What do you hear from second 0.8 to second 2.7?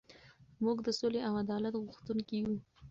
د سولې او عدالت غوښتونکي یو.